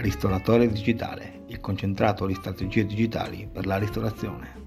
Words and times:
Ristoratore 0.00 0.68
digitale, 0.68 1.42
il 1.46 1.60
concentrato 1.60 2.24
di 2.24 2.34
strategie 2.34 2.86
digitali 2.86 3.48
per 3.52 3.66
la 3.66 3.78
ristorazione. 3.78 4.66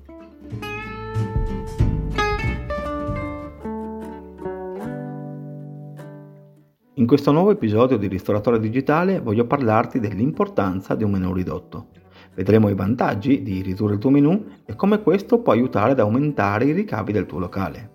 In 6.95 7.07
questo 7.07 7.31
nuovo 7.31 7.51
episodio 7.51 7.97
di 7.97 8.07
Ristoratore 8.07 8.59
digitale 8.59 9.21
voglio 9.21 9.47
parlarti 9.47 10.01
dell'importanza 10.01 10.95
di 10.95 11.05
un 11.05 11.11
menu 11.11 11.33
ridotto. 11.33 11.87
Vedremo 12.35 12.67
i 12.67 12.75
vantaggi 12.75 13.41
di 13.41 13.61
ridurre 13.61 13.93
il 13.93 13.99
tuo 13.99 14.09
menu 14.09 14.45
e 14.65 14.75
come 14.75 15.01
questo 15.01 15.39
può 15.39 15.53
aiutare 15.53 15.93
ad 15.93 15.99
aumentare 15.99 16.65
i 16.65 16.73
ricavi 16.73 17.13
del 17.13 17.25
tuo 17.25 17.39
locale. 17.39 17.91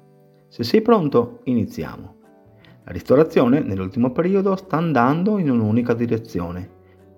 Se 0.49 0.65
sei 0.65 0.81
pronto, 0.81 1.41
iniziamo. 1.45 2.15
La 2.85 2.93
ristorazione 2.93 3.61
nell'ultimo 3.61 4.11
periodo 4.11 4.57
sta 4.57 4.79
andando 4.79 5.39
in 5.39 5.51
un'unica 5.51 5.93
direzione, 5.93 6.76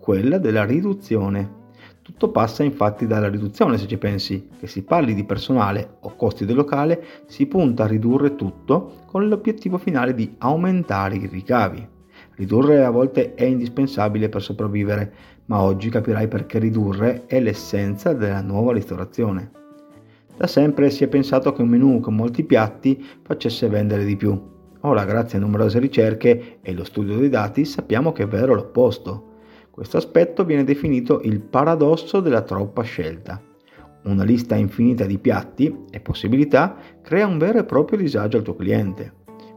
quella 0.08 0.38
della 0.38 0.64
riduzione. 0.64 1.56
Tutto 2.00 2.30
passa 2.30 2.62
infatti 2.62 3.06
dalla 3.06 3.28
riduzione 3.28 3.76
se 3.76 3.86
ci 3.86 3.98
pensi, 3.98 4.48
che 4.58 4.66
si 4.66 4.82
parli 4.82 5.12
di 5.12 5.24
personale 5.24 5.98
o 6.00 6.16
costi 6.16 6.46
del 6.46 6.56
locale, 6.56 7.04
si 7.26 7.44
punta 7.44 7.84
a 7.84 7.88
ridurre 7.88 8.34
tutto 8.34 9.02
con 9.04 9.28
l'obiettivo 9.28 9.76
finale 9.76 10.14
di 10.14 10.34
aumentare 10.38 11.16
i 11.16 11.26
ricavi. 11.26 11.86
Ridurre 12.36 12.86
a 12.86 12.90
volte 12.90 13.34
è 13.34 13.44
indispensabile 13.44 14.30
per 14.30 14.40
sopravvivere, 14.40 15.12
ma 15.44 15.60
oggi 15.60 15.90
capirai 15.90 16.26
perché 16.26 16.58
ridurre 16.58 17.26
è 17.26 17.38
l'essenza 17.38 18.14
della 18.14 18.40
nuova 18.40 18.72
ristorazione. 18.72 19.50
Da 20.38 20.46
sempre 20.46 20.88
si 20.88 21.04
è 21.04 21.08
pensato 21.08 21.52
che 21.52 21.60
un 21.60 21.68
menù 21.68 22.00
con 22.00 22.14
molti 22.14 22.44
piatti 22.44 23.04
facesse 23.20 23.68
vendere 23.68 24.06
di 24.06 24.16
più. 24.16 24.40
Ora, 24.80 25.04
grazie 25.04 25.36
a 25.36 25.42
numerose 25.42 25.78
ricerche 25.78 26.60
e 26.62 26.72
lo 26.72 26.84
studio 26.84 27.18
dei 27.18 27.28
dati, 27.28 27.66
sappiamo 27.66 28.12
che 28.12 28.22
è 28.22 28.26
vero 28.26 28.54
l'opposto. 28.54 29.27
Questo 29.78 29.98
aspetto 29.98 30.44
viene 30.44 30.64
definito 30.64 31.20
il 31.22 31.38
paradosso 31.38 32.18
della 32.18 32.42
troppa 32.42 32.82
scelta. 32.82 33.40
Una 34.06 34.24
lista 34.24 34.56
infinita 34.56 35.04
di 35.04 35.18
piatti 35.18 35.84
e 35.92 36.00
possibilità 36.00 36.74
crea 37.00 37.28
un 37.28 37.38
vero 37.38 37.60
e 37.60 37.64
proprio 37.64 37.96
disagio 37.96 38.38
al 38.38 38.42
tuo 38.42 38.56
cliente. 38.56 39.12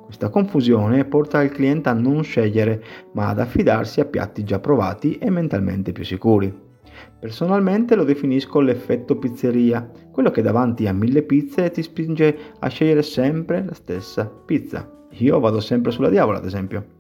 Questa 0.06 0.30
confusione 0.30 1.06
porta 1.06 1.42
il 1.42 1.50
cliente 1.50 1.90
a 1.90 1.94
non 1.94 2.22
scegliere, 2.24 2.84
ma 3.14 3.30
ad 3.30 3.40
affidarsi 3.40 4.00
a 4.00 4.06
piatti 4.06 4.44
già 4.44 4.60
provati 4.60 5.18
e 5.18 5.32
mentalmente 5.32 5.92
più 5.92 6.06
sicuri. 6.06 6.56
Personalmente 7.20 7.96
lo 7.96 8.04
definisco 8.04 8.60
l'effetto 8.60 9.18
pizzeria, 9.18 9.90
quello 10.12 10.30
che 10.30 10.44
davanti 10.44 10.86
a 10.86 10.94
mille 10.94 11.24
pizze 11.24 11.72
ti 11.72 11.82
spinge 11.82 12.38
a 12.60 12.68
scegliere 12.68 13.02
sempre 13.02 13.66
la 13.66 13.74
stessa 13.74 14.26
pizza. 14.28 14.88
Io 15.14 15.40
vado 15.40 15.60
sempre 15.60 15.92
sulla 15.92 16.10
diavola, 16.10 16.38
ad 16.38 16.46
esempio. 16.46 17.00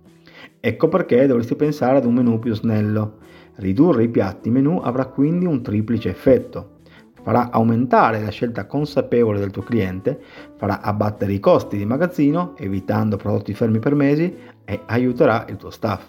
Ecco 0.63 0.89
perché 0.89 1.25
dovresti 1.25 1.55
pensare 1.55 1.97
ad 1.97 2.05
un 2.05 2.13
menu 2.13 2.37
più 2.37 2.53
snello. 2.53 3.17
Ridurre 3.55 4.03
i 4.03 4.09
piatti 4.09 4.51
menu 4.51 4.79
avrà 4.83 5.07
quindi 5.07 5.45
un 5.45 5.63
triplice 5.63 6.09
effetto. 6.09 6.77
Farà 7.23 7.49
aumentare 7.49 8.21
la 8.21 8.29
scelta 8.29 8.67
consapevole 8.67 9.39
del 9.39 9.49
tuo 9.49 9.63
cliente, 9.63 10.21
farà 10.57 10.81
abbattere 10.81 11.33
i 11.33 11.39
costi 11.39 11.77
di 11.77 11.85
magazzino, 11.85 12.55
evitando 12.57 13.17
prodotti 13.17 13.55
fermi 13.55 13.79
per 13.79 13.95
mesi 13.95 14.35
e 14.63 14.81
aiuterà 14.85 15.45
il 15.49 15.57
tuo 15.57 15.71
staff. 15.71 16.03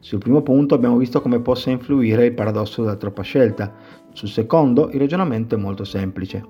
Sul 0.00 0.18
primo 0.18 0.42
punto 0.42 0.74
abbiamo 0.74 0.96
visto 0.96 1.20
come 1.20 1.40
possa 1.40 1.70
influire 1.70 2.26
il 2.26 2.34
paradosso 2.34 2.82
della 2.82 2.96
troppa 2.96 3.22
scelta. 3.22 3.72
Sul 4.12 4.28
secondo 4.28 4.90
il 4.90 4.98
ragionamento 4.98 5.54
è 5.54 5.58
molto 5.58 5.84
semplice. 5.84 6.44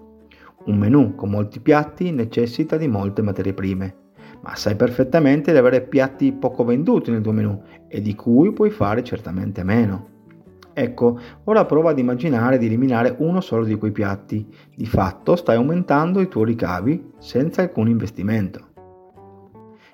Un 0.64 0.78
menu 0.78 1.14
con 1.14 1.28
molti 1.28 1.60
piatti 1.60 2.10
necessita 2.10 2.78
di 2.78 2.88
molte 2.88 3.20
materie 3.20 3.52
prime 3.52 4.02
ma 4.44 4.54
sai 4.56 4.76
perfettamente 4.76 5.52
di 5.52 5.58
avere 5.58 5.80
piatti 5.80 6.30
poco 6.32 6.64
venduti 6.64 7.10
nel 7.10 7.22
tuo 7.22 7.32
menù 7.32 7.62
e 7.88 8.02
di 8.02 8.14
cui 8.14 8.52
puoi 8.52 8.68
fare 8.68 9.02
certamente 9.02 9.64
meno. 9.64 10.12
Ecco, 10.74 11.18
ora 11.44 11.64
prova 11.64 11.90
ad 11.90 11.98
immaginare 11.98 12.58
di 12.58 12.66
eliminare 12.66 13.14
uno 13.20 13.40
solo 13.40 13.64
di 13.64 13.76
quei 13.76 13.92
piatti. 13.92 14.46
Di 14.74 14.84
fatto 14.84 15.34
stai 15.34 15.56
aumentando 15.56 16.20
i 16.20 16.28
tuoi 16.28 16.44
ricavi 16.44 17.12
senza 17.18 17.62
alcun 17.62 17.88
investimento. 17.88 18.72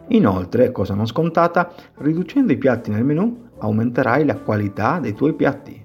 Inoltre, 0.08 0.72
cosa 0.72 0.94
non 0.94 1.06
scontata, 1.06 1.72
riducendo 1.98 2.52
i 2.52 2.58
piatti 2.58 2.90
nel 2.90 3.04
menù 3.04 3.50
aumenterai 3.58 4.24
la 4.24 4.36
qualità 4.36 4.98
dei 4.98 5.12
tuoi 5.12 5.34
piatti. 5.34 5.80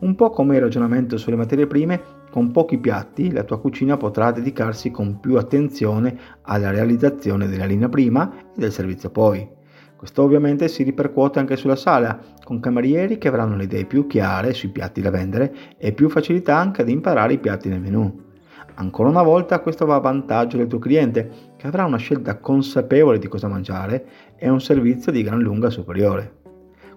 Un 0.00 0.14
po' 0.14 0.28
come 0.28 0.56
il 0.56 0.60
ragionamento 0.60 1.16
sulle 1.16 1.36
materie 1.36 1.66
prime, 1.66 2.02
con 2.30 2.52
pochi 2.52 2.78
piatti 2.78 3.32
la 3.32 3.42
tua 3.42 3.60
cucina 3.60 3.96
potrà 3.96 4.30
dedicarsi 4.30 4.90
con 4.90 5.20
più 5.20 5.36
attenzione 5.36 6.16
alla 6.42 6.70
realizzazione 6.70 7.48
della 7.48 7.66
linea 7.66 7.88
prima 7.88 8.32
e 8.54 8.60
del 8.60 8.72
servizio 8.72 9.10
poi. 9.10 9.58
Questo 9.96 10.22
ovviamente 10.22 10.68
si 10.68 10.82
ripercuote 10.82 11.40
anche 11.40 11.56
sulla 11.56 11.76
sala, 11.76 12.18
con 12.42 12.58
camerieri 12.58 13.18
che 13.18 13.28
avranno 13.28 13.56
le 13.56 13.64
idee 13.64 13.84
più 13.84 14.06
chiare 14.06 14.54
sui 14.54 14.70
piatti 14.70 15.02
da 15.02 15.10
vendere 15.10 15.54
e 15.76 15.92
più 15.92 16.08
facilità 16.08 16.56
anche 16.56 16.80
ad 16.80 16.88
imparare 16.88 17.34
i 17.34 17.38
piatti 17.38 17.68
nel 17.68 17.80
menù. 17.80 18.28
Ancora 18.76 19.10
una 19.10 19.22
volta 19.22 19.60
questo 19.60 19.84
va 19.84 19.96
a 19.96 20.00
vantaggio 20.00 20.56
del 20.56 20.68
tuo 20.68 20.78
cliente, 20.78 21.30
che 21.58 21.66
avrà 21.66 21.84
una 21.84 21.98
scelta 21.98 22.38
consapevole 22.38 23.18
di 23.18 23.28
cosa 23.28 23.46
mangiare 23.46 24.06
e 24.36 24.48
un 24.48 24.60
servizio 24.60 25.12
di 25.12 25.22
gran 25.22 25.40
lunga 25.40 25.68
superiore. 25.68 26.38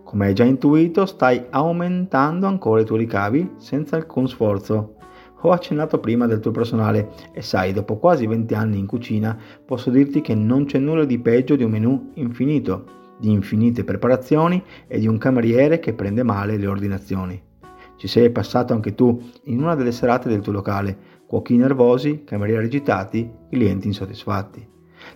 Come 0.04 0.28
hai 0.28 0.34
già 0.34 0.46
intuito, 0.46 1.06
stai 1.06 1.48
aumentando 1.50 2.48
ancora 2.48 2.80
i 2.80 2.86
tuoi 2.86 3.00
ricavi 3.00 3.56
senza 3.58 3.98
alcun 3.98 4.30
sforzo. 4.30 4.96
Ho 5.46 5.52
accennato 5.52 6.00
prima 6.00 6.26
del 6.26 6.40
tuo 6.40 6.52
personale 6.52 7.10
e 7.34 7.42
sai, 7.42 7.74
dopo 7.74 7.98
quasi 7.98 8.26
20 8.26 8.54
anni 8.54 8.80
in 8.80 8.86
cucina, 8.86 9.38
posso 9.66 9.90
dirti 9.90 10.22
che 10.22 10.36
non 10.36 10.64
c'è 10.64 10.80
nulla 10.80 11.04
di 11.04 11.20
peggio 11.20 11.58
di 11.58 11.64
un 11.64 11.72
menù 11.72 12.12
infinito, 12.16 13.16
di 13.20 13.30
infinite 13.30 13.84
preparazioni 13.84 14.64
e 14.88 15.00
di 15.00 15.08
un 15.08 15.18
cameriere 15.18 15.80
che 15.80 15.94
prende 15.94 16.24
male 16.24 16.56
le 16.56 16.68
ordinazioni. 16.68 17.42
Ci 17.98 18.08
sei 18.08 18.30
passato 18.30 18.74
anche 18.74 18.96
tu 18.96 19.22
in 19.46 19.62
una 19.62 19.76
delle 19.76 19.92
serate 19.92 20.30
del 20.30 20.40
tuo 20.40 20.54
locale, 20.54 20.98
cuochi 21.28 21.58
nervosi, 21.58 22.24
camerieri 22.24 22.66
agitati, 22.66 23.30
clienti 23.50 23.88
insoddisfatti. 23.88 24.66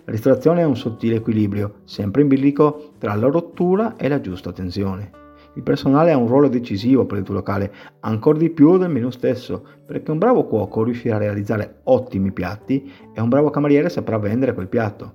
La 0.04 0.12
ristorazione 0.12 0.60
è 0.60 0.64
un 0.64 0.76
sottile 0.76 1.16
equilibrio, 1.16 1.80
sempre 1.84 2.20
in 2.20 2.28
bilico, 2.28 2.92
tra 2.98 3.14
la 3.14 3.28
rottura 3.28 3.96
e 3.96 4.08
la 4.08 4.20
giusta 4.20 4.52
tensione. 4.52 5.27
Il 5.58 5.64
personale 5.64 6.12
ha 6.12 6.16
un 6.16 6.28
ruolo 6.28 6.46
decisivo 6.46 7.04
per 7.04 7.18
il 7.18 7.24
tuo 7.24 7.34
locale, 7.34 7.72
ancora 8.00 8.38
di 8.38 8.48
più 8.48 8.78
del 8.78 8.90
menù 8.90 9.10
stesso, 9.10 9.64
perché 9.84 10.12
un 10.12 10.18
bravo 10.18 10.46
cuoco 10.46 10.84
riuscirà 10.84 11.16
a 11.16 11.18
realizzare 11.18 11.80
ottimi 11.82 12.30
piatti 12.30 12.88
e 13.12 13.20
un 13.20 13.28
bravo 13.28 13.50
cameriere 13.50 13.88
saprà 13.88 14.18
vendere 14.18 14.54
quel 14.54 14.68
piatto. 14.68 15.14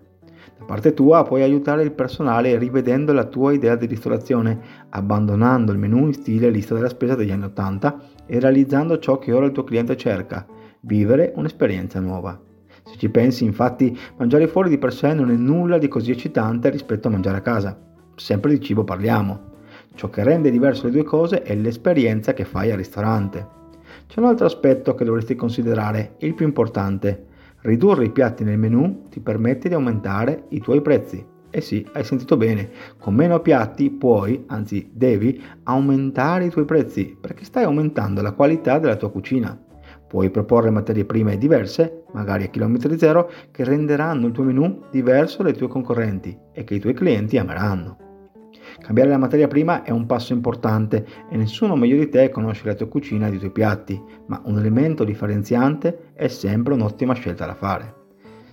Da 0.59 0.65
parte 0.65 0.93
tua 0.93 1.23
puoi 1.23 1.43
aiutare 1.43 1.83
il 1.83 1.93
personale 1.93 2.57
rivedendo 2.57 3.13
la 3.13 3.23
tua 3.23 3.53
idea 3.53 3.77
di 3.77 3.85
ristorazione, 3.85 4.59
abbandonando 4.89 5.71
il 5.71 5.77
menù 5.77 6.07
in 6.07 6.13
stile 6.13 6.49
lista 6.49 6.73
della 6.73 6.89
spesa 6.89 7.15
degli 7.15 7.31
anni 7.31 7.45
80 7.45 8.01
e 8.25 8.37
realizzando 8.41 8.99
ciò 8.99 9.19
che 9.19 9.31
ora 9.31 9.45
il 9.45 9.53
tuo 9.53 9.63
cliente 9.63 9.95
cerca, 9.95 10.45
vivere 10.81 11.31
un'esperienza 11.37 12.01
nuova. 12.01 12.37
Se 12.83 12.97
ci 12.97 13.07
pensi, 13.07 13.45
infatti, 13.45 13.97
mangiare 14.17 14.47
fuori 14.47 14.67
di 14.67 14.77
per 14.77 14.91
sé 14.91 15.13
non 15.13 15.31
è 15.31 15.35
nulla 15.35 15.77
di 15.77 15.87
così 15.87 16.11
eccitante 16.11 16.69
rispetto 16.69 17.07
a 17.07 17.11
mangiare 17.11 17.37
a 17.37 17.41
casa. 17.41 17.79
Sempre 18.15 18.51
di 18.51 18.59
cibo 18.59 18.83
parliamo. 18.83 19.51
Ciò 19.95 20.09
che 20.09 20.23
rende 20.23 20.49
diverso 20.49 20.85
le 20.85 20.91
due 20.91 21.03
cose 21.03 21.43
è 21.43 21.55
l'esperienza 21.55 22.33
che 22.33 22.45
fai 22.45 22.71
al 22.71 22.77
ristorante. 22.77 23.61
C'è 24.07 24.19
un 24.19 24.25
altro 24.25 24.45
aspetto 24.45 24.95
che 24.95 25.05
dovresti 25.05 25.35
considerare, 25.35 26.15
il 26.19 26.33
più 26.33 26.45
importante. 26.45 27.25
Ridurre 27.61 28.05
i 28.05 28.11
piatti 28.11 28.43
nel 28.43 28.57
menù 28.57 29.03
ti 29.09 29.19
permette 29.19 29.69
di 29.69 29.75
aumentare 29.75 30.45
i 30.49 30.59
tuoi 30.59 30.81
prezzi. 30.81 31.25
Eh 31.49 31.61
sì, 31.61 31.87
hai 31.93 32.03
sentito 32.03 32.35
bene, 32.35 32.69
con 32.97 33.13
meno 33.13 33.39
piatti 33.39 33.91
puoi, 33.91 34.43
anzi 34.47 34.89
devi, 34.91 35.39
aumentare 35.63 36.45
i 36.45 36.49
tuoi 36.49 36.65
prezzi 36.65 37.15
perché 37.19 37.45
stai 37.45 37.63
aumentando 37.63 38.23
la 38.23 38.31
qualità 38.31 38.79
della 38.79 38.95
tua 38.95 39.11
cucina. 39.11 39.57
Puoi 40.07 40.31
proporre 40.31 40.71
materie 40.71 41.05
prime 41.05 41.37
diverse, 41.37 42.03
magari 42.13 42.45
a 42.45 42.47
chilometri 42.47 42.97
zero, 42.97 43.29
che 43.51 43.63
renderanno 43.63 44.27
il 44.27 44.33
tuo 44.33 44.43
menù 44.43 44.85
diverso 44.89 45.43
dai 45.43 45.53
tuoi 45.53 45.69
concorrenti 45.69 46.35
e 46.51 46.63
che 46.63 46.75
i 46.75 46.79
tuoi 46.79 46.93
clienti 46.93 47.37
ameranno. 47.37 48.02
Cambiare 48.83 49.11
la 49.11 49.17
materia 49.17 49.47
prima 49.47 49.83
è 49.83 49.91
un 49.91 50.05
passo 50.05 50.33
importante 50.33 51.07
e 51.29 51.37
nessuno 51.37 51.77
meglio 51.77 51.95
di 51.95 52.09
te 52.09 52.29
conosce 52.29 52.65
la 52.65 52.73
tua 52.73 52.89
cucina 52.89 53.27
e 53.27 53.33
i 53.33 53.37
tuoi 53.37 53.49
piatti, 53.49 53.99
ma 54.25 54.41
un 54.43 54.57
elemento 54.57 55.05
differenziante 55.05 56.11
è 56.13 56.27
sempre 56.27 56.73
un'ottima 56.73 57.13
scelta 57.13 57.45
da 57.45 57.53
fare. 57.53 57.95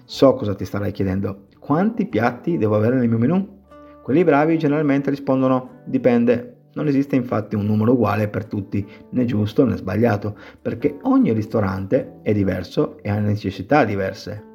So 0.04 0.34
cosa 0.34 0.54
ti 0.54 0.64
starai 0.64 0.92
chiedendo, 0.92 1.46
quanti 1.58 2.06
piatti 2.06 2.58
devo 2.58 2.76
avere 2.76 2.96
nel 2.96 3.08
mio 3.08 3.18
menù? 3.18 3.58
Quelli 4.04 4.22
bravi 4.22 4.56
generalmente 4.56 5.10
rispondono 5.10 5.80
dipende. 5.84 6.58
Non 6.74 6.86
esiste 6.86 7.16
infatti 7.16 7.56
un 7.56 7.66
numero 7.66 7.94
uguale 7.94 8.28
per 8.28 8.44
tutti, 8.44 8.86
né 9.10 9.24
giusto 9.24 9.64
né 9.64 9.76
sbagliato, 9.76 10.36
perché 10.62 10.96
ogni 11.02 11.32
ristorante 11.32 12.20
è 12.22 12.32
diverso 12.32 12.98
e 13.02 13.10
ha 13.10 13.18
necessità 13.18 13.84
diverse. 13.84 14.49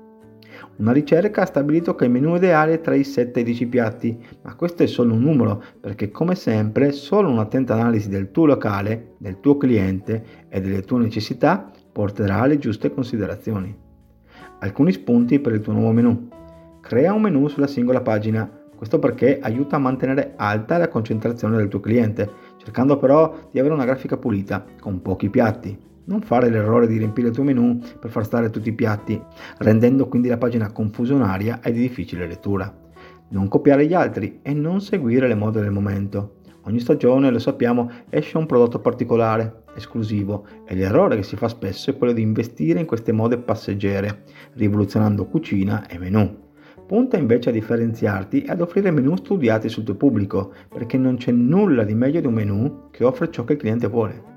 Una 0.77 0.91
ricerca 0.91 1.41
ha 1.41 1.45
stabilito 1.45 1.95
che 1.95 2.05
il 2.05 2.11
menù 2.11 2.35
ideale 2.35 2.73
è 2.73 2.81
tra 2.81 2.95
i 2.95 3.03
7 3.03 3.39
e 3.39 3.41
i 3.41 3.45
10 3.45 3.67
piatti, 3.67 4.17
ma 4.41 4.55
questo 4.55 4.83
è 4.83 4.87
solo 4.87 5.13
un 5.13 5.21
numero, 5.21 5.63
perché 5.79 6.11
come 6.11 6.35
sempre 6.35 6.91
solo 6.91 7.29
un'attenta 7.29 7.73
analisi 7.73 8.09
del 8.09 8.31
tuo 8.31 8.45
locale, 8.45 9.13
del 9.17 9.39
tuo 9.39 9.57
cliente 9.57 10.23
e 10.49 10.61
delle 10.61 10.81
tue 10.81 10.99
necessità 10.99 11.71
porterà 11.91 12.41
alle 12.41 12.57
giuste 12.57 12.93
considerazioni. 12.93 13.75
Alcuni 14.59 14.91
spunti 14.91 15.39
per 15.39 15.53
il 15.53 15.61
tuo 15.61 15.73
nuovo 15.73 15.91
menù. 15.91 16.29
Crea 16.81 17.13
un 17.13 17.21
menù 17.21 17.47
sulla 17.47 17.67
singola 17.67 18.01
pagina, 18.01 18.63
Questo 18.75 18.99
perché 18.99 19.39
aiuta 19.39 19.77
a 19.77 19.79
mantenere 19.79 20.33
alta 20.35 20.77
la 20.77 20.89
concentrazione 20.89 21.55
del 21.55 21.69
tuo 21.69 21.79
cliente, 21.79 22.29
cercando 22.57 22.97
però 22.97 23.47
di 23.49 23.57
avere 23.57 23.73
una 23.73 23.85
grafica 23.85 24.17
pulita, 24.17 24.65
con 24.79 25.01
pochi 25.01 25.29
piatti. 25.29 25.94
Non 26.05 26.21
fare 26.21 26.49
l'errore 26.49 26.87
di 26.87 26.97
riempire 26.97 27.29
il 27.29 27.33
tuo 27.33 27.43
menu 27.43 27.79
per 27.99 28.11
far 28.11 28.25
stare 28.25 28.51
tutti 28.51 28.69
i 28.69 28.73
piatti, 28.73 29.19
rendendo 29.57 30.07
quindi 30.07 30.27
la 30.27 30.37
pagina 30.37 30.71
confusionaria 30.71 31.61
e 31.61 31.71
di 31.71 31.81
difficile 31.81 32.27
lettura. 32.27 32.71
Non 33.29 33.47
copiare 33.47 33.87
gli 33.87 33.93
altri 33.93 34.39
e 34.43 34.53
non 34.53 34.81
seguire 34.81 35.27
le 35.27 35.33
mode 35.33 35.61
del 35.61 35.71
momento. 35.71 36.35
Ogni 36.67 36.79
stagione, 36.79 37.31
lo 37.31 37.39
sappiamo, 37.39 37.89
esce 38.09 38.37
un 38.37 38.45
prodotto 38.45 38.79
particolare, 38.79 39.63
esclusivo, 39.75 40.45
e 40.65 40.75
l'errore 40.75 41.15
che 41.15 41.23
si 41.23 41.35
fa 41.35 41.47
spesso 41.47 41.89
è 41.89 41.97
quello 41.97 42.13
di 42.13 42.21
investire 42.21 42.79
in 42.79 42.85
queste 42.85 43.11
mode 43.11 43.37
passeggere, 43.37 44.23
rivoluzionando 44.53 45.25
cucina 45.25 45.87
e 45.87 45.97
menu. 45.97 46.43
Punta 46.85 47.17
invece 47.17 47.49
a 47.49 47.51
differenziarti 47.51 48.43
e 48.43 48.51
ad 48.51 48.61
offrire 48.61 48.91
menu 48.91 49.15
studiati 49.15 49.69
sul 49.69 49.83
tuo 49.83 49.95
pubblico, 49.95 50.53
perché 50.69 50.99
non 50.99 51.17
c'è 51.17 51.31
nulla 51.31 51.83
di 51.83 51.95
meglio 51.95 52.19
di 52.19 52.27
un 52.27 52.33
menu 52.33 52.89
che 52.91 53.03
offre 53.03 53.31
ciò 53.31 53.43
che 53.43 53.53
il 53.53 53.59
cliente 53.59 53.87
vuole. 53.87 54.34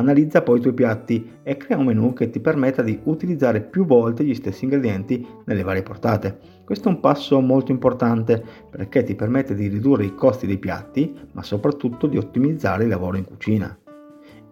Analizza 0.00 0.40
poi 0.40 0.58
i 0.58 0.62
tuoi 0.62 0.72
piatti 0.72 1.30
e 1.42 1.58
crea 1.58 1.76
un 1.76 1.84
menu 1.84 2.14
che 2.14 2.30
ti 2.30 2.40
permetta 2.40 2.80
di 2.80 2.98
utilizzare 3.04 3.60
più 3.60 3.84
volte 3.84 4.24
gli 4.24 4.34
stessi 4.34 4.64
ingredienti 4.64 5.26
nelle 5.44 5.62
varie 5.62 5.82
portate. 5.82 6.38
Questo 6.64 6.88
è 6.88 6.92
un 6.92 7.00
passo 7.00 7.38
molto 7.40 7.70
importante 7.70 8.42
perché 8.70 9.02
ti 9.02 9.14
permette 9.14 9.54
di 9.54 9.68
ridurre 9.68 10.06
i 10.06 10.14
costi 10.14 10.46
dei 10.46 10.56
piatti, 10.56 11.14
ma 11.32 11.42
soprattutto 11.42 12.06
di 12.06 12.16
ottimizzare 12.16 12.84
il 12.84 12.88
lavoro 12.88 13.18
in 13.18 13.26
cucina. 13.26 13.76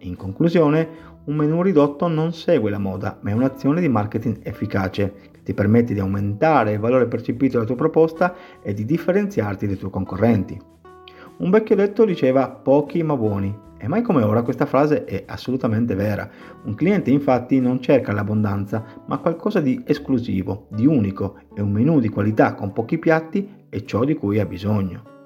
In 0.01 0.15
conclusione, 0.15 0.87
un 1.25 1.35
menu 1.35 1.63
ridotto 1.63 2.07
non 2.07 2.31
segue 2.31 2.69
la 2.69 2.77
moda, 2.77 3.17
ma 3.21 3.31
è 3.31 3.33
un'azione 3.33 3.81
di 3.81 3.89
marketing 3.89 4.41
efficace 4.43 5.13
che 5.31 5.41
ti 5.41 5.55
permette 5.55 5.95
di 5.95 5.99
aumentare 5.99 6.73
il 6.73 6.79
valore 6.79 7.07
percepito 7.07 7.53
dalla 7.53 7.65
tua 7.65 7.75
proposta 7.75 8.35
e 8.61 8.75
di 8.75 8.85
differenziarti 8.85 9.65
dai 9.65 9.77
tuoi 9.77 9.89
concorrenti. 9.89 10.61
Un 11.37 11.49
vecchio 11.49 11.75
detto 11.75 12.05
diceva 12.05 12.49
pochi 12.49 13.01
ma 13.01 13.17
buoni 13.17 13.67
e 13.81 13.87
mai 13.87 14.01
come 14.01 14.23
ora 14.23 14.43
questa 14.43 14.65
frase 14.65 15.05
è 15.05 15.23
assolutamente 15.25 15.95
vera. 15.95 16.29
Un 16.65 16.75
cliente 16.75 17.11
infatti 17.11 17.61
non 17.61 17.81
cerca 17.81 18.11
l'abbondanza, 18.11 18.83
ma 19.05 19.19
qualcosa 19.19 19.61
di 19.61 19.81
esclusivo, 19.85 20.67
di 20.69 20.85
unico 20.85 21.37
e 21.55 21.61
un 21.61 21.71
menù 21.71 21.99
di 21.99 22.09
qualità 22.09 22.55
con 22.55 22.73
pochi 22.73 22.97
piatti 22.97 23.65
è 23.69 23.81
ciò 23.83 24.03
di 24.03 24.15
cui 24.15 24.39
ha 24.39 24.45
bisogno. 24.45 25.17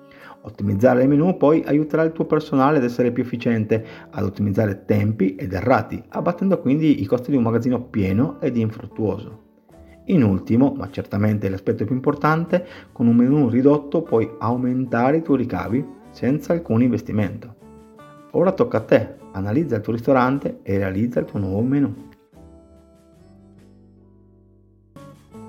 Ottimizzare 0.46 1.02
il 1.02 1.10
menu 1.10 1.36
poi 1.38 1.64
aiuterà 1.66 2.04
il 2.04 2.12
tuo 2.12 2.26
personale 2.26 2.78
ad 2.78 2.84
essere 2.84 3.12
più 3.12 3.24
efficiente, 3.24 3.84
ad 4.12 4.24
ottimizzare 4.24 4.84
tempi 4.86 5.36
ed 5.36 5.54
errati, 5.54 6.04
abbattendo 6.10 6.60
quindi 6.60 7.02
i 7.02 7.06
costi 7.06 7.32
di 7.32 7.38
un 7.38 7.44
magazzino 7.44 7.82
pieno 7.86 8.40
ed 8.40 8.58
infruttuoso. 8.58 9.42
In 10.08 10.22
ultimo, 10.22 10.74
ma 10.78 10.90
certamente 10.92 11.48
l'aspetto 11.50 11.86
più 11.86 11.96
importante, 11.96 12.66
con 12.92 13.08
un 13.08 13.16
menu 13.16 13.48
ridotto 13.48 14.04
puoi 14.04 14.30
aumentare 14.38 15.18
i 15.18 15.22
tuoi 15.22 15.38
ricavi 15.38 15.86
senza 16.12 16.52
alcun 16.52 16.82
investimento. 16.82 17.63
Ora 18.36 18.52
tocca 18.52 18.78
a 18.78 18.82
te, 18.82 19.18
analizza 19.34 19.76
il 19.76 19.84
tuo 19.84 19.94
ristorante 19.94 20.62
e 20.64 20.80
realizza 20.80 21.20
il 21.20 21.28
tuo 21.28 21.38
nuovo 21.38 21.62
menu. 21.62 22.10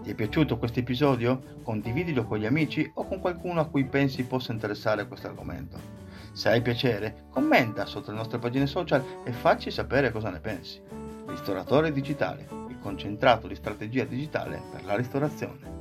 Ti 0.02 0.10
è 0.10 0.14
piaciuto 0.14 0.58
questo 0.58 0.80
episodio? 0.80 1.60
Condividilo 1.62 2.24
con 2.24 2.36
gli 2.36 2.44
amici 2.44 2.90
o 2.92 3.06
con 3.06 3.20
qualcuno 3.20 3.60
a 3.60 3.68
cui 3.68 3.86
pensi 3.86 4.24
possa 4.24 4.52
interessare 4.52 5.08
questo 5.08 5.28
argomento. 5.28 5.78
Se 6.32 6.50
hai 6.50 6.60
piacere, 6.60 7.24
commenta 7.30 7.86
sotto 7.86 8.10
le 8.10 8.18
nostre 8.18 8.38
pagine 8.38 8.66
social 8.66 9.02
e 9.24 9.32
facci 9.32 9.70
sapere 9.70 10.12
cosa 10.12 10.28
ne 10.28 10.40
pensi. 10.40 10.78
Ristoratore 11.26 11.90
digitale, 11.90 12.46
il 12.68 12.78
concentrato 12.80 13.48
di 13.48 13.54
strategia 13.54 14.04
digitale 14.04 14.60
per 14.70 14.84
la 14.84 14.94
ristorazione. 14.94 15.73